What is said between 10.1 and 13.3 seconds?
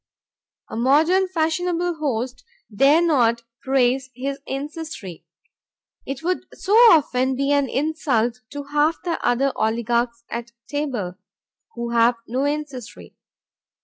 at table, who have no ancestry.